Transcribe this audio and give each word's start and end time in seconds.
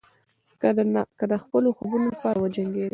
که 1.19 1.25
د 1.31 1.33
خپلو 1.43 1.69
خوبونو 1.77 2.05
لپاره 2.13 2.37
وجنګېدئ. 2.39 2.89